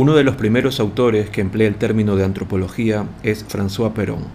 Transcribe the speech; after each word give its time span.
Uno 0.00 0.14
de 0.14 0.22
los 0.22 0.36
primeros 0.36 0.78
autores 0.78 1.28
que 1.28 1.40
emplea 1.40 1.66
el 1.66 1.74
término 1.74 2.14
de 2.14 2.24
antropología 2.24 3.06
es 3.24 3.44
François 3.48 3.92
Perron. 3.92 4.26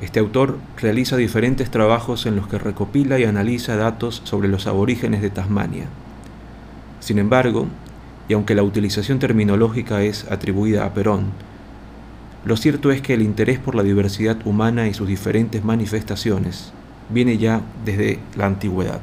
Este 0.00 0.18
autor 0.18 0.58
realiza 0.78 1.16
diferentes 1.16 1.70
trabajos 1.70 2.26
en 2.26 2.34
los 2.34 2.48
que 2.48 2.58
recopila 2.58 3.16
y 3.20 3.22
analiza 3.22 3.76
datos 3.76 4.20
sobre 4.24 4.48
los 4.48 4.66
aborígenes 4.66 5.22
de 5.22 5.30
Tasmania. 5.30 5.84
Sin 6.98 7.20
embargo, 7.20 7.68
y 8.28 8.32
aunque 8.32 8.56
la 8.56 8.64
utilización 8.64 9.20
terminológica 9.20 10.02
es 10.02 10.28
atribuida 10.28 10.84
a 10.84 10.92
Perón, 10.92 11.26
lo 12.44 12.56
cierto 12.56 12.90
es 12.90 13.00
que 13.00 13.14
el 13.14 13.22
interés 13.22 13.60
por 13.60 13.76
la 13.76 13.84
diversidad 13.84 14.38
humana 14.44 14.88
y 14.88 14.94
sus 14.94 15.06
diferentes 15.06 15.62
manifestaciones 15.62 16.72
viene 17.10 17.38
ya 17.38 17.60
desde 17.84 18.18
la 18.36 18.46
antigüedad. 18.46 19.02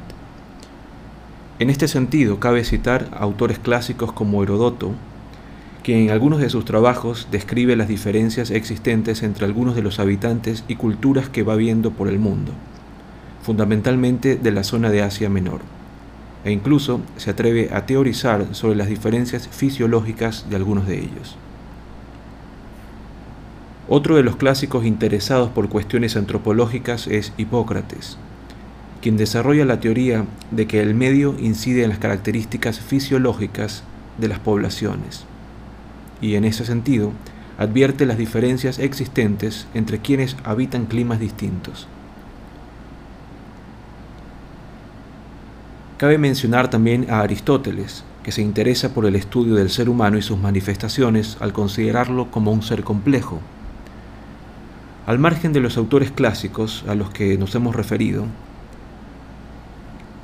En 1.60 1.70
este 1.70 1.88
sentido, 1.88 2.40
cabe 2.40 2.62
citar 2.62 3.08
autores 3.12 3.58
clásicos 3.58 4.12
como 4.12 4.42
Herodoto, 4.42 4.92
que 5.84 6.02
en 6.02 6.10
algunos 6.10 6.40
de 6.40 6.48
sus 6.48 6.64
trabajos 6.64 7.28
describe 7.30 7.76
las 7.76 7.88
diferencias 7.88 8.50
existentes 8.50 9.22
entre 9.22 9.44
algunos 9.44 9.76
de 9.76 9.82
los 9.82 10.00
habitantes 10.00 10.64
y 10.66 10.76
culturas 10.76 11.28
que 11.28 11.42
va 11.42 11.56
viendo 11.56 11.90
por 11.90 12.08
el 12.08 12.18
mundo, 12.18 12.52
fundamentalmente 13.42 14.36
de 14.36 14.50
la 14.50 14.64
zona 14.64 14.88
de 14.88 15.02
Asia 15.02 15.28
Menor, 15.28 15.60
e 16.42 16.52
incluso 16.52 17.02
se 17.18 17.30
atreve 17.30 17.68
a 17.70 17.84
teorizar 17.84 18.54
sobre 18.54 18.76
las 18.76 18.88
diferencias 18.88 19.46
fisiológicas 19.46 20.46
de 20.48 20.56
algunos 20.56 20.86
de 20.86 21.00
ellos. 21.00 21.36
Otro 23.86 24.16
de 24.16 24.22
los 24.22 24.36
clásicos 24.36 24.86
interesados 24.86 25.50
por 25.50 25.68
cuestiones 25.68 26.16
antropológicas 26.16 27.06
es 27.06 27.34
Hipócrates, 27.36 28.16
quien 29.02 29.18
desarrolla 29.18 29.66
la 29.66 29.80
teoría 29.80 30.24
de 30.50 30.66
que 30.66 30.80
el 30.80 30.94
medio 30.94 31.36
incide 31.38 31.84
en 31.84 31.90
las 31.90 31.98
características 31.98 32.80
fisiológicas 32.80 33.84
de 34.16 34.28
las 34.28 34.38
poblaciones, 34.38 35.26
y 36.20 36.34
en 36.34 36.44
ese 36.44 36.64
sentido 36.64 37.12
advierte 37.58 38.06
las 38.06 38.18
diferencias 38.18 38.78
existentes 38.78 39.66
entre 39.74 39.98
quienes 39.98 40.36
habitan 40.44 40.86
climas 40.86 41.20
distintos. 41.20 41.86
Cabe 45.98 46.18
mencionar 46.18 46.68
también 46.68 47.06
a 47.08 47.20
Aristóteles, 47.20 48.04
que 48.24 48.32
se 48.32 48.42
interesa 48.42 48.92
por 48.92 49.06
el 49.06 49.14
estudio 49.14 49.54
del 49.54 49.70
ser 49.70 49.88
humano 49.88 50.18
y 50.18 50.22
sus 50.22 50.38
manifestaciones 50.38 51.36
al 51.40 51.52
considerarlo 51.52 52.30
como 52.30 52.50
un 52.50 52.62
ser 52.62 52.82
complejo, 52.82 53.40
al 55.06 55.18
margen 55.18 55.52
de 55.52 55.60
los 55.60 55.76
autores 55.76 56.10
clásicos 56.10 56.84
a 56.88 56.94
los 56.94 57.10
que 57.10 57.38
nos 57.38 57.54
hemos 57.54 57.76
referido, 57.76 58.24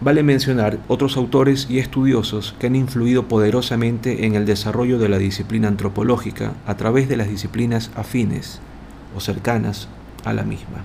vale 0.00 0.22
mencionar 0.22 0.78
otros 0.88 1.16
autores 1.16 1.66
y 1.68 1.78
estudiosos 1.78 2.54
que 2.58 2.66
han 2.66 2.76
influido 2.76 3.28
poderosamente 3.28 4.26
en 4.26 4.34
el 4.34 4.46
desarrollo 4.46 4.98
de 4.98 5.08
la 5.08 5.18
disciplina 5.18 5.68
antropológica 5.68 6.54
a 6.66 6.76
través 6.76 7.08
de 7.08 7.16
las 7.16 7.28
disciplinas 7.28 7.90
afines 7.94 8.60
o 9.14 9.20
cercanas 9.20 9.88
a 10.24 10.32
la 10.32 10.44
misma. 10.44 10.84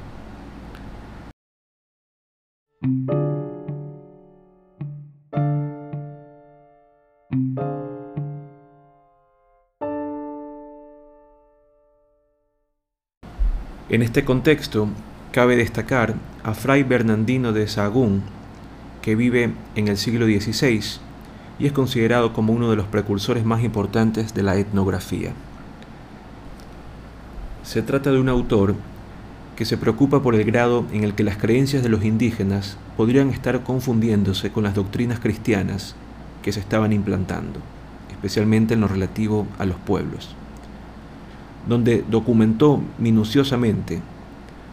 En 13.88 14.02
este 14.02 14.26
contexto, 14.26 14.90
cabe 15.32 15.56
destacar 15.56 16.16
a 16.44 16.54
Fray 16.54 16.84
Bernardino 16.84 17.54
de 17.54 17.68
Sahagún, 17.68 18.24
que 19.06 19.16
vive 19.16 19.54
en 19.76 19.88
el 19.88 19.96
siglo 19.96 20.26
XVI 20.26 20.82
y 21.60 21.68
es 21.68 21.72
considerado 21.72 22.34
como 22.34 22.52
uno 22.52 22.70
de 22.70 22.76
los 22.76 22.88
precursores 22.88 23.46
más 23.46 23.64
importantes 23.64 24.34
de 24.34 24.44
la 24.44 24.58
etnografía. 24.58 25.32
Se 27.64 27.82
trata 27.82 28.12
de 28.12 28.20
un 28.20 28.28
autor 28.28 28.76
que 29.56 29.64
se 29.64 29.78
preocupa 29.78 30.22
por 30.22 30.36
el 30.36 30.44
grado 30.44 30.86
en 30.92 31.06
el 31.06 31.14
que 31.14 31.24
las 31.24 31.38
creencias 31.38 31.84
de 31.84 31.90
los 31.90 32.04
indígenas 32.04 32.78
podrían 32.98 33.30
estar 33.30 33.64
confundiéndose 33.64 34.52
con 34.52 34.64
las 34.64 34.76
doctrinas 34.76 35.20
cristianas 35.20 35.96
que 36.42 36.52
se 36.52 36.60
estaban 36.60 36.92
implantando, 36.92 37.62
especialmente 38.12 38.74
en 38.74 38.82
lo 38.82 38.88
relativo 38.88 39.48
a 39.58 39.66
los 39.66 39.78
pueblos 39.78 40.36
donde 41.68 42.04
documentó 42.10 42.82
minuciosamente 42.98 44.02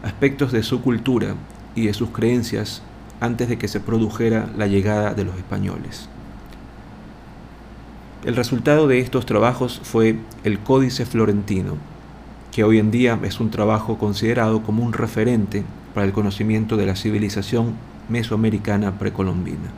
aspectos 0.02 0.52
de 0.52 0.62
su 0.62 0.82
cultura 0.82 1.34
y 1.74 1.86
de 1.86 1.94
sus 1.94 2.10
creencias 2.10 2.82
antes 3.22 3.48
de 3.48 3.56
que 3.56 3.68
se 3.68 3.78
produjera 3.78 4.48
la 4.58 4.66
llegada 4.66 5.14
de 5.14 5.24
los 5.24 5.36
españoles. 5.36 6.08
El 8.24 8.34
resultado 8.34 8.88
de 8.88 8.98
estos 8.98 9.26
trabajos 9.26 9.80
fue 9.84 10.16
el 10.42 10.58
Códice 10.58 11.06
Florentino, 11.06 11.76
que 12.50 12.64
hoy 12.64 12.80
en 12.80 12.90
día 12.90 13.16
es 13.22 13.38
un 13.38 13.50
trabajo 13.50 13.96
considerado 13.96 14.64
como 14.64 14.84
un 14.84 14.92
referente 14.92 15.62
para 15.94 16.04
el 16.04 16.12
conocimiento 16.12 16.76
de 16.76 16.84
la 16.84 16.96
civilización 16.96 17.74
mesoamericana 18.08 18.98
precolombina. 18.98 19.70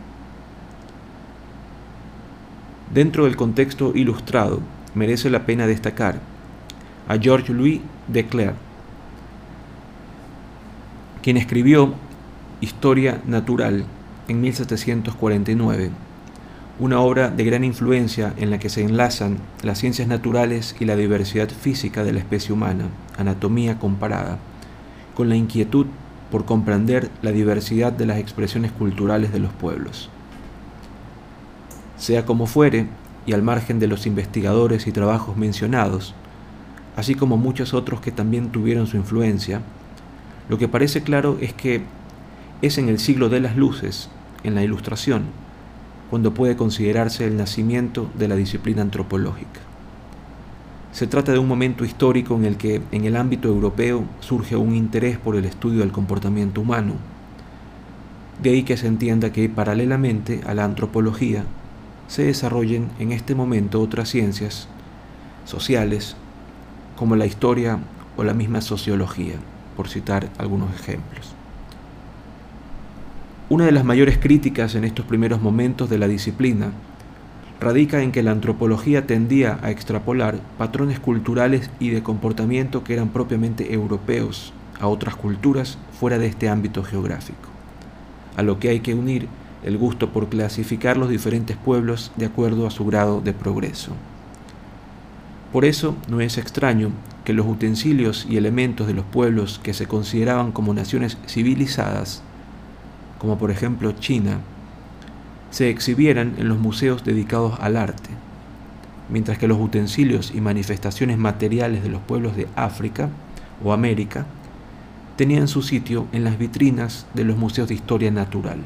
Dentro 2.94 3.24
del 3.24 3.36
contexto 3.36 3.92
ilustrado, 3.94 4.60
merece 4.94 5.28
la 5.28 5.44
pena 5.44 5.66
destacar 5.66 6.18
a 7.08 7.18
George 7.18 7.52
Louis 7.52 7.82
de 8.08 8.24
Clerc, 8.26 8.56
quien 11.22 11.36
escribió 11.36 11.92
Historia 12.64 13.20
Natural 13.26 13.84
en 14.26 14.40
1749, 14.40 15.90
una 16.80 16.98
obra 17.00 17.28
de 17.28 17.44
gran 17.44 17.62
influencia 17.62 18.32
en 18.38 18.50
la 18.50 18.58
que 18.58 18.70
se 18.70 18.82
enlazan 18.82 19.36
las 19.62 19.76
ciencias 19.76 20.08
naturales 20.08 20.74
y 20.80 20.86
la 20.86 20.96
diversidad 20.96 21.50
física 21.50 22.04
de 22.04 22.14
la 22.14 22.20
especie 22.20 22.54
humana, 22.54 22.86
anatomía 23.18 23.78
comparada, 23.78 24.38
con 25.14 25.28
la 25.28 25.36
inquietud 25.36 25.84
por 26.30 26.46
comprender 26.46 27.10
la 27.20 27.32
diversidad 27.32 27.92
de 27.92 28.06
las 28.06 28.16
expresiones 28.16 28.72
culturales 28.72 29.30
de 29.30 29.40
los 29.40 29.52
pueblos. 29.52 30.08
Sea 31.98 32.24
como 32.24 32.46
fuere, 32.46 32.86
y 33.26 33.34
al 33.34 33.42
margen 33.42 33.78
de 33.78 33.88
los 33.88 34.06
investigadores 34.06 34.86
y 34.86 34.92
trabajos 34.92 35.36
mencionados, 35.36 36.14
así 36.96 37.14
como 37.14 37.36
muchos 37.36 37.74
otros 37.74 38.00
que 38.00 38.10
también 38.10 38.52
tuvieron 38.52 38.86
su 38.86 38.96
influencia, 38.96 39.60
lo 40.48 40.56
que 40.56 40.66
parece 40.66 41.02
claro 41.02 41.36
es 41.42 41.52
que 41.52 41.82
es 42.66 42.78
en 42.78 42.88
el 42.88 42.98
siglo 42.98 43.28
de 43.28 43.40
las 43.40 43.56
luces, 43.56 44.08
en 44.42 44.54
la 44.54 44.62
Ilustración, 44.62 45.24
cuando 46.08 46.32
puede 46.32 46.56
considerarse 46.56 47.26
el 47.26 47.36
nacimiento 47.36 48.10
de 48.16 48.26
la 48.26 48.36
disciplina 48.36 48.80
antropológica. 48.80 49.60
Se 50.92 51.06
trata 51.06 51.32
de 51.32 51.38
un 51.38 51.48
momento 51.48 51.84
histórico 51.84 52.36
en 52.36 52.46
el 52.46 52.56
que 52.56 52.80
en 52.92 53.04
el 53.04 53.16
ámbito 53.16 53.48
europeo 53.48 54.04
surge 54.20 54.56
un 54.56 54.74
interés 54.74 55.18
por 55.18 55.36
el 55.36 55.44
estudio 55.44 55.80
del 55.80 55.92
comportamiento 55.92 56.62
humano. 56.62 56.94
De 58.42 58.50
ahí 58.50 58.62
que 58.62 58.78
se 58.78 58.86
entienda 58.86 59.30
que 59.30 59.48
paralelamente 59.48 60.40
a 60.46 60.54
la 60.54 60.64
antropología 60.64 61.44
se 62.08 62.24
desarrollen 62.24 62.88
en 62.98 63.12
este 63.12 63.34
momento 63.34 63.80
otras 63.80 64.08
ciencias 64.08 64.68
sociales 65.44 66.16
como 66.96 67.16
la 67.16 67.26
historia 67.26 67.78
o 68.16 68.24
la 68.24 68.32
misma 68.32 68.60
sociología, 68.60 69.34
por 69.76 69.88
citar 69.88 70.30
algunos 70.38 70.72
ejemplos. 70.74 71.34
Una 73.50 73.66
de 73.66 73.72
las 73.72 73.84
mayores 73.84 74.16
críticas 74.16 74.74
en 74.74 74.84
estos 74.84 75.04
primeros 75.04 75.42
momentos 75.42 75.90
de 75.90 75.98
la 75.98 76.08
disciplina 76.08 76.72
radica 77.60 78.02
en 78.02 78.10
que 78.10 78.22
la 78.22 78.30
antropología 78.30 79.06
tendía 79.06 79.58
a 79.62 79.70
extrapolar 79.70 80.40
patrones 80.56 80.98
culturales 80.98 81.70
y 81.78 81.90
de 81.90 82.02
comportamiento 82.02 82.84
que 82.84 82.94
eran 82.94 83.10
propiamente 83.10 83.74
europeos 83.74 84.54
a 84.80 84.86
otras 84.86 85.14
culturas 85.14 85.76
fuera 86.00 86.18
de 86.18 86.26
este 86.26 86.48
ámbito 86.48 86.82
geográfico, 86.82 87.50
a 88.34 88.42
lo 88.42 88.58
que 88.58 88.70
hay 88.70 88.80
que 88.80 88.94
unir 88.94 89.28
el 89.62 89.76
gusto 89.76 90.08
por 90.08 90.30
clasificar 90.30 90.96
los 90.96 91.10
diferentes 91.10 91.58
pueblos 91.58 92.12
de 92.16 92.24
acuerdo 92.24 92.66
a 92.66 92.70
su 92.70 92.86
grado 92.86 93.20
de 93.20 93.34
progreso. 93.34 93.92
Por 95.52 95.66
eso 95.66 95.96
no 96.08 96.22
es 96.22 96.38
extraño 96.38 96.92
que 97.26 97.34
los 97.34 97.46
utensilios 97.46 98.26
y 98.28 98.38
elementos 98.38 98.86
de 98.86 98.94
los 98.94 99.04
pueblos 99.04 99.60
que 99.62 99.74
se 99.74 99.86
consideraban 99.86 100.50
como 100.50 100.72
naciones 100.72 101.18
civilizadas, 101.26 102.22
como 103.24 103.38
por 103.38 103.50
ejemplo 103.50 103.92
China, 103.92 104.40
se 105.50 105.70
exhibieran 105.70 106.34
en 106.36 106.46
los 106.46 106.58
museos 106.58 107.04
dedicados 107.04 107.58
al 107.58 107.78
arte, 107.78 108.10
mientras 109.08 109.38
que 109.38 109.48
los 109.48 109.58
utensilios 109.58 110.30
y 110.34 110.42
manifestaciones 110.42 111.16
materiales 111.16 111.82
de 111.82 111.88
los 111.88 112.02
pueblos 112.02 112.36
de 112.36 112.48
África 112.54 113.08
o 113.64 113.72
América 113.72 114.26
tenían 115.16 115.48
su 115.48 115.62
sitio 115.62 116.06
en 116.12 116.22
las 116.22 116.36
vitrinas 116.36 117.06
de 117.14 117.24
los 117.24 117.38
museos 117.38 117.66
de 117.66 117.74
historia 117.74 118.10
natural. 118.10 118.58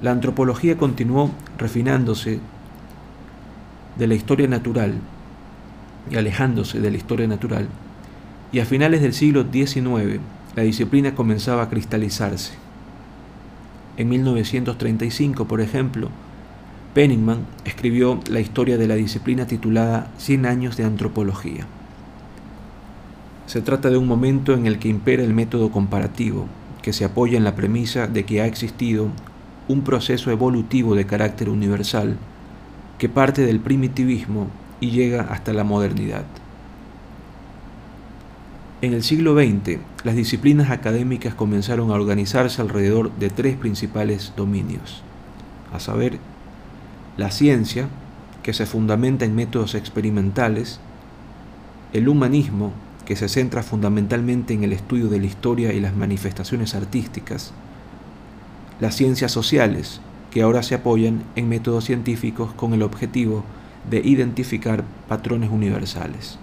La 0.00 0.12
antropología 0.12 0.76
continuó 0.76 1.32
refinándose 1.58 2.38
de 3.98 4.06
la 4.06 4.14
historia 4.14 4.46
natural 4.46 4.94
y 6.08 6.16
alejándose 6.16 6.78
de 6.78 6.90
la 6.92 6.96
historia 6.96 7.26
natural, 7.26 7.66
y 8.52 8.60
a 8.60 8.64
finales 8.64 9.02
del 9.02 9.12
siglo 9.12 9.44
XIX 9.50 10.20
la 10.54 10.62
disciplina 10.62 11.14
comenzaba 11.14 11.62
a 11.62 11.68
cristalizarse. 11.68 12.54
En 13.96 14.08
1935, 14.08 15.46
por 15.46 15.60
ejemplo, 15.60 16.08
Penningman 16.94 17.46
escribió 17.64 18.20
la 18.28 18.40
historia 18.40 18.76
de 18.76 18.86
la 18.86 18.96
disciplina 18.96 19.46
titulada 19.46 20.10
Cien 20.18 20.44
años 20.44 20.76
de 20.76 20.84
antropología. 20.84 21.66
Se 23.46 23.62
trata 23.62 23.90
de 23.90 23.96
un 23.96 24.06
momento 24.06 24.52
en 24.52 24.66
el 24.66 24.78
que 24.78 24.88
impera 24.88 25.22
el 25.22 25.32
método 25.32 25.70
comparativo, 25.70 26.46
que 26.82 26.92
se 26.92 27.04
apoya 27.04 27.38
en 27.38 27.44
la 27.44 27.54
premisa 27.54 28.06
de 28.06 28.24
que 28.24 28.42
ha 28.42 28.46
existido 28.46 29.08
un 29.68 29.82
proceso 29.82 30.30
evolutivo 30.30 30.94
de 30.94 31.06
carácter 31.06 31.48
universal 31.48 32.16
que 32.98 33.08
parte 33.08 33.46
del 33.46 33.60
primitivismo 33.60 34.48
y 34.80 34.90
llega 34.90 35.22
hasta 35.22 35.52
la 35.52 35.64
modernidad. 35.64 36.24
En 38.82 38.94
el 38.94 39.04
siglo 39.04 39.36
XX, 39.36 39.78
las 40.02 40.16
disciplinas 40.16 40.72
académicas 40.72 41.36
comenzaron 41.36 41.92
a 41.92 41.94
organizarse 41.94 42.60
alrededor 42.60 43.12
de 43.12 43.30
tres 43.30 43.56
principales 43.56 44.32
dominios, 44.36 45.04
a 45.72 45.78
saber, 45.78 46.18
la 47.16 47.30
ciencia, 47.30 47.88
que 48.42 48.52
se 48.52 48.66
fundamenta 48.66 49.24
en 49.24 49.36
métodos 49.36 49.76
experimentales, 49.76 50.80
el 51.92 52.08
humanismo, 52.08 52.72
que 53.06 53.14
se 53.14 53.28
centra 53.28 53.62
fundamentalmente 53.62 54.52
en 54.52 54.64
el 54.64 54.72
estudio 54.72 55.06
de 55.06 55.20
la 55.20 55.26
historia 55.26 55.72
y 55.72 55.78
las 55.78 55.94
manifestaciones 55.94 56.74
artísticas, 56.74 57.52
las 58.80 58.96
ciencias 58.96 59.30
sociales, 59.30 60.00
que 60.32 60.42
ahora 60.42 60.64
se 60.64 60.74
apoyan 60.74 61.22
en 61.36 61.48
métodos 61.48 61.84
científicos 61.84 62.52
con 62.54 62.74
el 62.74 62.82
objetivo 62.82 63.44
de 63.88 64.00
identificar 64.00 64.82
patrones 65.06 65.50
universales. 65.50 66.40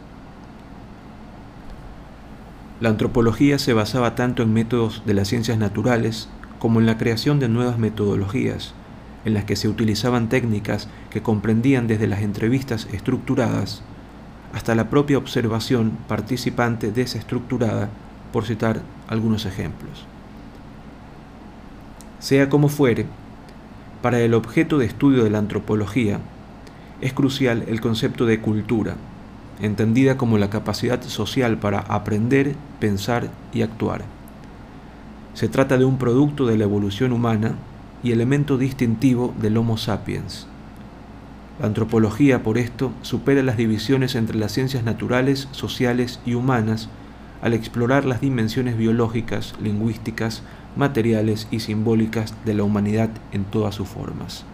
La 2.79 2.89
antropología 2.89 3.59
se 3.59 3.73
basaba 3.73 4.15
tanto 4.15 4.41
en 4.41 4.53
métodos 4.53 5.03
de 5.05 5.13
las 5.13 5.27
ciencias 5.27 5.57
naturales 5.57 6.29
como 6.59 6.79
en 6.79 6.85
la 6.85 6.97
creación 6.97 7.39
de 7.39 7.49
nuevas 7.49 7.77
metodologías, 7.77 8.73
en 9.25 9.33
las 9.33 9.43
que 9.43 9.57
se 9.57 9.67
utilizaban 9.67 10.29
técnicas 10.29 10.87
que 11.09 11.21
comprendían 11.21 11.87
desde 11.87 12.07
las 12.07 12.21
entrevistas 12.21 12.87
estructuradas 12.93 13.81
hasta 14.53 14.75
la 14.75 14.89
propia 14.89 15.17
observación 15.17 15.97
participante 16.07 16.91
desestructurada, 16.91 17.89
por 18.31 18.45
citar 18.45 18.81
algunos 19.07 19.45
ejemplos. 19.45 20.05
Sea 22.19 22.49
como 22.49 22.69
fuere, 22.69 23.07
para 24.01 24.19
el 24.19 24.33
objeto 24.33 24.77
de 24.77 24.85
estudio 24.85 25.23
de 25.23 25.29
la 25.29 25.39
antropología 25.39 26.19
es 27.01 27.13
crucial 27.13 27.65
el 27.67 27.81
concepto 27.81 28.25
de 28.25 28.39
cultura, 28.39 28.95
entendida 29.61 30.17
como 30.17 30.37
la 30.37 30.49
capacidad 30.49 31.01
social 31.01 31.57
para 31.57 31.79
aprender, 31.79 32.55
pensar 32.79 33.29
y 33.53 33.61
actuar. 33.61 34.03
Se 35.33 35.47
trata 35.47 35.77
de 35.77 35.85
un 35.85 35.97
producto 35.97 36.45
de 36.45 36.57
la 36.57 36.63
evolución 36.63 37.11
humana 37.11 37.55
y 38.03 38.11
elemento 38.11 38.57
distintivo 38.57 39.33
del 39.39 39.57
Homo 39.57 39.77
sapiens. 39.77 40.47
La 41.59 41.67
antropología, 41.67 42.41
por 42.41 42.57
esto, 42.57 42.91
supera 43.01 43.43
las 43.43 43.57
divisiones 43.57 44.15
entre 44.15 44.37
las 44.37 44.53
ciencias 44.53 44.83
naturales, 44.83 45.49
sociales 45.51 46.21
y 46.25 46.33
humanas 46.35 46.89
al 47.41 47.53
explorar 47.53 48.05
las 48.05 48.21
dimensiones 48.21 48.77
biológicas, 48.77 49.55
lingüísticas, 49.61 50.43
materiales 50.75 51.47
y 51.51 51.59
simbólicas 51.61 52.33
de 52.45 52.53
la 52.53 52.63
humanidad 52.63 53.09
en 53.31 53.43
todas 53.45 53.75
sus 53.75 53.87
formas. 53.87 54.45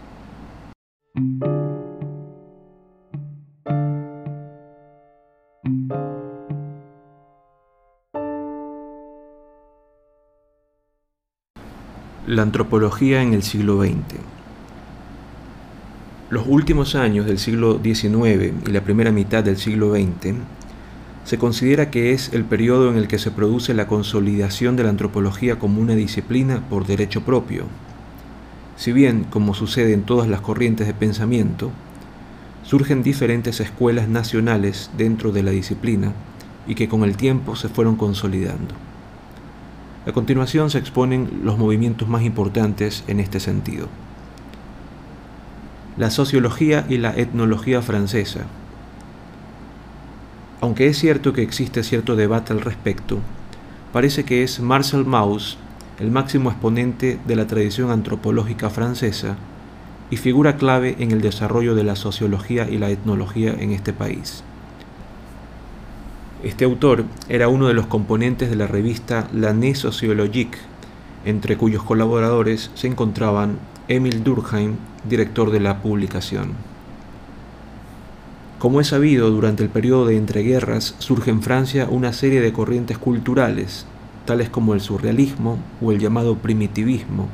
La 12.28 12.42
antropología 12.42 13.22
en 13.22 13.36
el 13.36 13.44
siglo 13.44 13.84
XX. 13.84 13.94
Los 16.32 16.48
últimos 16.48 16.96
años 16.96 17.28
del 17.28 17.38
siglo 17.38 17.80
XIX 17.84 18.52
y 18.68 18.72
la 18.72 18.82
primera 18.82 19.12
mitad 19.12 19.44
del 19.44 19.58
siglo 19.58 19.94
XX 19.94 20.34
se 21.24 21.38
considera 21.38 21.92
que 21.92 22.14
es 22.14 22.34
el 22.34 22.44
periodo 22.44 22.90
en 22.90 22.98
el 22.98 23.08
que 23.08 23.20
se 23.20 23.30
produce 23.30 23.76
la 23.76 23.86
consolidación 23.86 24.76
de 24.76 24.86
la 24.86 24.90
antropología 24.90 25.60
como 25.60 25.80
una 25.80 25.94
disciplina 25.94 26.68
por 26.68 26.88
derecho 26.88 27.22
propio. 27.22 27.66
Si 28.76 28.92
bien, 28.92 29.26
como 29.30 29.54
sucede 29.54 29.94
en 29.94 30.02
todas 30.02 30.28
las 30.28 30.42
corrientes 30.42 30.88
de 30.88 30.96
pensamiento, 30.96 31.70
surgen 32.64 33.04
diferentes 33.04 33.60
escuelas 33.60 34.08
nacionales 34.08 34.90
dentro 34.98 35.32
de 35.32 35.44
la 35.44 35.52
disciplina 35.52 36.12
y 36.66 36.74
que 36.74 36.90
con 36.90 37.04
el 37.04 37.18
tiempo 37.18 37.56
se 37.56 37.70
fueron 37.70 37.96
consolidando. 37.98 38.74
A 40.06 40.12
continuación 40.12 40.70
se 40.70 40.78
exponen 40.78 41.42
los 41.44 41.58
movimientos 41.58 42.08
más 42.08 42.22
importantes 42.22 43.04
en 43.08 43.20
este 43.20 43.40
sentido. 43.40 43.88
La 45.98 46.12
sociología 46.12 46.86
y 46.90 46.98
la 46.98 47.16
etnología 47.16 47.82
francesa, 47.82 48.42
aunque 50.62 50.88
es 50.88 51.00
cierto 51.00 51.34
que 51.34 51.42
existe 51.42 51.84
cierto 51.84 52.16
debate 52.16 52.54
al 52.54 52.62
respecto, 52.62 53.20
parece 53.94 54.26
que 54.26 54.44
es 54.44 54.60
Marcel 54.60 55.06
Mauss 55.06 55.58
el 56.00 56.12
máximo 56.12 56.50
exponente 56.50 57.20
de 57.26 57.36
la 57.36 57.48
tradición 57.48 57.90
antropológica 57.90 58.70
francesa 58.70 59.38
y 60.10 60.18
figura 60.18 60.58
clave 60.58 60.96
en 61.00 61.12
el 61.12 61.22
desarrollo 61.22 61.74
de 61.74 61.84
la 61.84 61.96
sociología 61.96 62.70
y 62.70 62.78
la 62.78 62.90
etnología 62.90 63.56
en 63.58 63.72
este 63.72 63.94
país. 63.94 64.44
Este 66.44 66.66
autor 66.66 67.06
era 67.30 67.48
uno 67.48 67.68
de 67.68 67.74
los 67.74 67.88
componentes 67.88 68.50
de 68.50 68.56
la 68.56 68.68
revista 68.68 69.28
L'Année 69.34 69.74
Sociologique, 69.74 70.58
entre 71.24 71.58
cuyos 71.58 71.82
colaboradores 71.82 72.72
se 72.76 72.88
encontraban 72.88 73.58
Émile 73.88 74.20
Durkheim, 74.20 74.76
director 75.08 75.50
de 75.50 75.60
la 75.60 75.82
publicación. 75.82 76.54
Como 78.60 78.82
es 78.82 78.88
sabido, 78.88 79.32
durante 79.32 79.64
el 79.64 79.70
periodo 79.70 80.08
de 80.08 80.18
entreguerras 80.18 80.96
surge 81.00 81.32
en 81.32 81.42
Francia 81.42 81.88
una 81.90 82.14
serie 82.14 82.42
de 82.42 82.54
corrientes 82.54 82.98
culturales, 82.98 83.86
tales 84.26 84.50
como 84.50 84.74
el 84.74 84.82
surrealismo 84.82 85.60
o 85.82 85.92
el 85.92 86.00
llamado 86.00 86.38
primitivismo, 86.38 87.30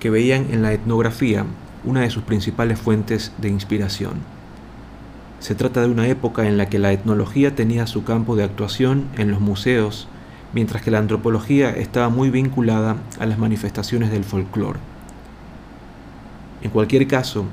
que 0.00 0.10
veían 0.10 0.46
en 0.50 0.62
la 0.62 0.72
etnografía 0.72 1.44
una 1.84 2.00
de 2.00 2.10
sus 2.10 2.22
principales 2.22 2.78
fuentes 2.78 3.32
de 3.38 3.48
inspiración. 3.48 4.37
Se 5.40 5.54
trata 5.54 5.82
de 5.82 5.88
una 5.88 6.08
época 6.08 6.48
en 6.48 6.58
la 6.58 6.68
que 6.68 6.80
la 6.80 6.92
etnología 6.92 7.54
tenía 7.54 7.86
su 7.86 8.02
campo 8.02 8.34
de 8.34 8.42
actuación 8.42 9.04
en 9.16 9.30
los 9.30 9.40
museos, 9.40 10.08
mientras 10.52 10.82
que 10.82 10.90
la 10.90 10.98
antropología 10.98 11.70
estaba 11.70 12.08
muy 12.08 12.30
vinculada 12.30 12.96
a 13.20 13.26
las 13.26 13.38
manifestaciones 13.38 14.10
del 14.10 14.24
folclore. 14.24 14.80
En 16.62 16.70
cualquier 16.70 17.06
caso, 17.06 17.44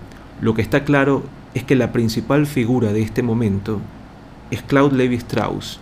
lo 0.42 0.56
que 0.56 0.64
está 0.64 0.84
claro 0.84 1.24
es 1.54 1.64
que 1.64 1.76
la 1.76 1.92
principal 1.92 2.48
figura 2.48 2.92
de 2.92 3.04
este 3.04 3.22
momento 3.22 3.80
es 4.50 4.64
Claude 4.64 4.98
Lévi-Strauss, 4.98 5.80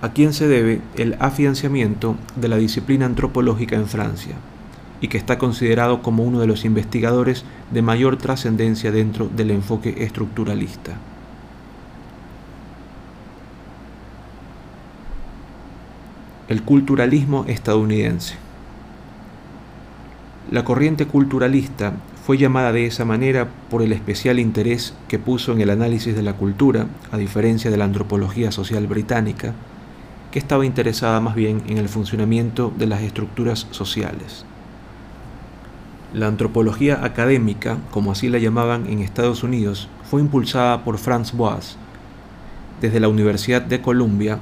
a 0.00 0.12
quien 0.12 0.32
se 0.32 0.46
debe 0.46 0.80
el 0.96 1.16
afianzamiento 1.18 2.14
de 2.36 2.48
la 2.48 2.56
disciplina 2.56 3.04
antropológica 3.04 3.74
en 3.74 3.88
Francia 3.88 4.36
y 5.00 5.08
que 5.08 5.18
está 5.18 5.38
considerado 5.38 6.02
como 6.02 6.22
uno 6.22 6.40
de 6.40 6.46
los 6.46 6.64
investigadores 6.64 7.44
de 7.70 7.82
mayor 7.82 8.16
trascendencia 8.16 8.90
dentro 8.90 9.28
del 9.28 9.50
enfoque 9.50 9.94
estructuralista. 9.98 10.96
El 16.48 16.62
culturalismo 16.62 17.44
estadounidense. 17.46 18.36
La 20.50 20.64
corriente 20.64 21.06
culturalista 21.06 21.92
fue 22.24 22.38
llamada 22.38 22.72
de 22.72 22.86
esa 22.86 23.04
manera 23.04 23.48
por 23.70 23.82
el 23.82 23.92
especial 23.92 24.38
interés 24.38 24.94
que 25.08 25.18
puso 25.18 25.52
en 25.52 25.60
el 25.60 25.68
análisis 25.68 26.16
de 26.16 26.22
la 26.22 26.32
cultura, 26.32 26.86
a 27.12 27.18
diferencia 27.18 27.70
de 27.70 27.76
la 27.76 27.84
antropología 27.84 28.50
social 28.50 28.86
británica, 28.86 29.52
que 30.30 30.38
estaba 30.38 30.64
interesada 30.64 31.20
más 31.20 31.34
bien 31.34 31.62
en 31.68 31.78
el 31.78 31.88
funcionamiento 31.88 32.72
de 32.78 32.86
las 32.86 33.02
estructuras 33.02 33.66
sociales. 33.70 34.46
La 36.14 36.26
antropología 36.26 37.04
académica, 37.04 37.76
como 37.90 38.12
así 38.12 38.30
la 38.30 38.38
llamaban 38.38 38.86
en 38.86 39.00
Estados 39.00 39.42
Unidos, 39.42 39.90
fue 40.10 40.22
impulsada 40.22 40.82
por 40.82 40.96
Franz 40.96 41.32
Boas 41.32 41.76
desde 42.80 42.98
la 42.98 43.08
Universidad 43.08 43.60
de 43.60 43.82
Columbia 43.82 44.38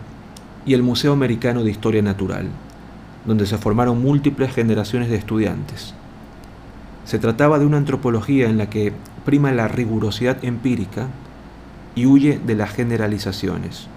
y 0.64 0.74
el 0.74 0.84
Museo 0.84 1.12
Americano 1.12 1.64
de 1.64 1.72
Historia 1.72 2.02
Natural, 2.02 2.46
donde 3.24 3.46
se 3.46 3.58
formaron 3.58 4.00
múltiples 4.00 4.54
generaciones 4.54 5.10
de 5.10 5.16
estudiantes. 5.16 5.94
Se 7.04 7.18
trataba 7.18 7.58
de 7.58 7.66
una 7.66 7.78
antropología 7.78 8.48
en 8.48 8.58
la 8.58 8.70
que 8.70 8.92
prima 9.24 9.50
la 9.50 9.66
rigurosidad 9.66 10.44
empírica 10.44 11.08
y 11.96 12.06
huye 12.06 12.38
de 12.38 12.54
las 12.54 12.70
generalizaciones. 12.70 13.88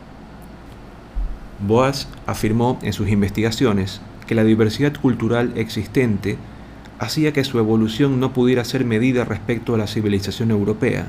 Boas 1.68 2.08
afirmó 2.26 2.80
en 2.82 2.94
sus 2.94 3.10
investigaciones 3.10 4.02
que 4.26 4.34
la 4.34 4.44
diversidad 4.44 4.94
cultural 5.00 5.52
existente 5.56 6.38
hacía 7.00 7.32
que 7.32 7.46
su 7.46 7.58
evolución 7.60 8.20
no 8.20 8.34
pudiera 8.34 8.66
ser 8.66 8.86
medida 8.86 9.24
respecto 9.24 9.74
a 9.74 9.78
la 9.78 9.88
civilización 9.88 10.52
europea, 10.52 11.08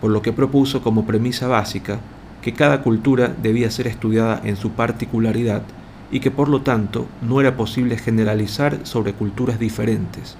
por 0.00 0.10
lo 0.10 0.22
que 0.22 0.32
propuso 0.32 0.82
como 0.82 1.04
premisa 1.04 1.48
básica 1.48 2.00
que 2.40 2.54
cada 2.54 2.82
cultura 2.82 3.34
debía 3.42 3.70
ser 3.70 3.86
estudiada 3.86 4.40
en 4.44 4.56
su 4.56 4.70
particularidad 4.70 5.62
y 6.10 6.20
que 6.20 6.30
por 6.30 6.48
lo 6.48 6.62
tanto 6.62 7.06
no 7.20 7.40
era 7.40 7.56
posible 7.56 7.96
generalizar 7.96 8.80
sobre 8.84 9.12
culturas 9.12 9.58
diferentes, 9.58 10.36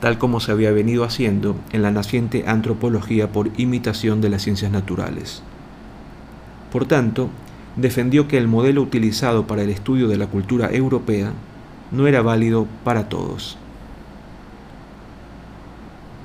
tal 0.00 0.18
como 0.18 0.40
se 0.40 0.52
había 0.52 0.70
venido 0.72 1.04
haciendo 1.04 1.56
en 1.72 1.82
la 1.82 1.90
naciente 1.90 2.44
antropología 2.46 3.32
por 3.32 3.50
imitación 3.56 4.20
de 4.20 4.30
las 4.30 4.42
ciencias 4.42 4.70
naturales. 4.70 5.42
Por 6.72 6.86
tanto, 6.86 7.30
defendió 7.76 8.26
que 8.26 8.38
el 8.38 8.48
modelo 8.48 8.82
utilizado 8.82 9.46
para 9.46 9.62
el 9.62 9.70
estudio 9.70 10.08
de 10.08 10.16
la 10.16 10.26
cultura 10.26 10.70
europea 10.72 11.32
no 11.90 12.06
era 12.06 12.22
válido 12.22 12.66
para 12.84 13.08
todos. 13.08 13.58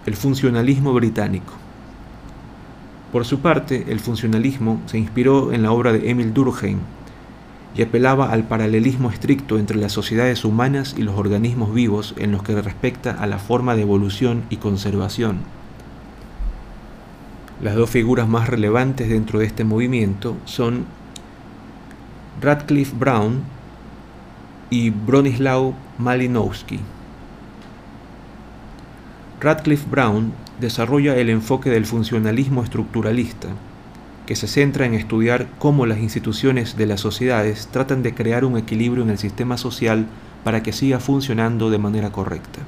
El 0.06 0.16
funcionalismo 0.16 0.94
británico. 0.94 1.54
Por 3.12 3.26
su 3.26 3.40
parte, 3.40 3.86
el 3.90 4.00
funcionalismo 4.00 4.82
se 4.86 4.98
inspiró 4.98 5.52
en 5.52 5.64
la 5.64 5.72
obra 5.72 5.92
de 5.92 6.10
Emil 6.10 6.34
Durkheim 6.34 6.80
y 7.76 7.82
apelaba 7.82 8.32
al 8.32 8.44
paralelismo 8.44 9.10
estricto 9.10 9.58
entre 9.58 9.78
las 9.78 9.92
sociedades 9.92 10.44
humanas 10.44 10.96
y 10.98 11.04
los 11.04 11.18
organismos 11.18 11.74
vivos 11.74 12.14
en 12.18 12.32
los 12.32 12.44
que 12.44 12.60
respecta 12.62 13.12
a 13.12 13.28
la 13.28 13.38
forma 13.38 13.76
de 13.76 13.82
evolución 13.84 14.44
y 14.50 14.58
conservación. 14.58 15.40
Las 17.62 17.76
dos 17.76 17.90
figuras 17.90 18.28
más 18.28 18.50
relevantes 18.50 19.10
dentro 19.10 19.40
de 19.40 19.46
este 19.46 19.64
movimiento 19.64 20.36
son 20.46 20.86
Radcliffe 22.42 22.96
Brown 22.98 23.44
y 24.72 24.90
Bronislaw 24.90 25.74
Malinowski. 25.98 26.80
Radcliffe 29.42 29.86
Brown 29.90 30.32
desarrolla 30.62 31.18
el 31.18 31.30
enfoque 31.30 31.70
del 31.70 31.86
funcionalismo 31.86 32.64
estructuralista, 32.64 33.50
que 34.26 34.38
se 34.38 34.48
centra 34.48 34.86
en 34.86 34.94
estudiar 34.94 35.48
cómo 35.60 35.86
las 35.86 36.00
instituciones 36.00 36.78
de 36.78 36.86
las 36.86 37.02
sociedades 37.02 37.68
tratan 37.68 38.02
de 38.02 38.16
crear 38.16 38.46
un 38.46 38.58
equilibrio 38.58 39.04
en 39.04 39.10
el 39.10 39.18
sistema 39.18 39.58
social 39.58 40.08
para 40.46 40.64
que 40.64 40.72
siga 40.72 41.02
funcionando 41.02 41.70
de 41.70 41.78
manera 41.78 42.12
correcta. 42.14 42.62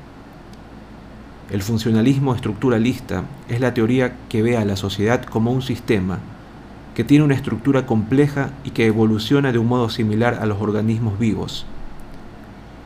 El 1.51 1.61
funcionalismo 1.61 2.35
estructuralista 2.35 3.23
es 3.47 3.61
la 3.61 3.73
teoría 3.73 4.17
que 4.27 4.41
ve 4.41 4.57
a 4.57 4.65
la 4.65 4.75
sociedad 4.75 5.23
como 5.23 5.53
un 5.53 5.61
sistema 5.61 6.19
que 6.95 7.05
tiene 7.05 7.23
una 7.23 7.35
estructura 7.35 7.85
compleja 7.85 8.49
y 8.65 8.71
que 8.71 8.87
evoluciona 8.87 9.53
de 9.53 9.57
un 9.57 9.67
modo 9.67 9.89
similar 9.89 10.39
a 10.41 10.45
los 10.45 10.61
organismos 10.61 11.17
vivos. 11.17 11.65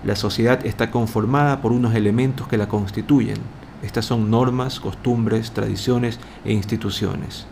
La 0.08 0.16
sociedad 0.16 0.66
está 0.66 0.90
conformada 0.90 1.62
por 1.62 1.74
unos 1.74 1.94
elementos 1.94 2.48
que 2.48 2.56
la 2.56 2.70
constituyen. 2.70 3.40
Estas 3.84 4.06
son 4.06 4.32
normas, 4.32 4.80
costumbres, 4.80 5.52
tradiciones 5.52 6.18
e 6.46 6.54
instituciones. 6.54 7.46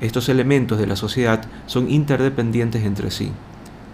Estos 0.00 0.28
elementos 0.28 0.78
de 0.78 0.88
la 0.88 0.96
sociedad 0.96 1.44
son 1.66 1.88
interdependientes 1.88 2.82
entre 2.82 3.12
sí, 3.12 3.30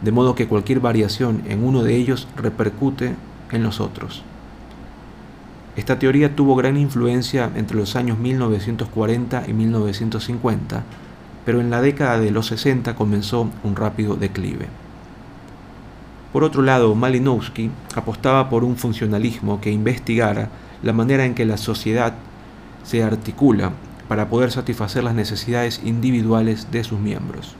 de 0.00 0.10
modo 0.10 0.34
que 0.34 0.48
cualquier 0.48 0.80
variación 0.80 1.42
en 1.46 1.64
uno 1.64 1.82
de 1.82 1.96
ellos 1.96 2.28
repercute 2.34 3.14
en 3.52 3.62
los 3.62 3.78
otros. 3.78 4.22
Esta 5.76 5.98
teoría 5.98 6.34
tuvo 6.34 6.56
gran 6.56 6.78
influencia 6.78 7.50
entre 7.56 7.76
los 7.76 7.94
años 7.94 8.18
1940 8.18 9.44
y 9.46 9.52
1950, 9.52 10.82
pero 11.44 11.60
en 11.60 11.68
la 11.68 11.82
década 11.82 12.18
de 12.18 12.30
los 12.30 12.46
60 12.46 12.96
comenzó 12.96 13.50
un 13.64 13.76
rápido 13.76 14.16
declive. 14.16 14.68
Por 16.32 16.44
otro 16.44 16.62
lado, 16.62 16.94
Malinowski 16.94 17.70
apostaba 17.94 18.50
por 18.50 18.64
un 18.64 18.76
funcionalismo 18.76 19.60
que 19.60 19.70
investigara 19.70 20.50
la 20.82 20.92
manera 20.92 21.24
en 21.24 21.34
que 21.34 21.46
la 21.46 21.56
sociedad 21.56 22.14
se 22.84 23.02
articula 23.02 23.72
para 24.08 24.28
poder 24.28 24.50
satisfacer 24.50 25.04
las 25.04 25.14
necesidades 25.14 25.80
individuales 25.84 26.70
de 26.70 26.84
sus 26.84 26.98
miembros. 26.98 27.54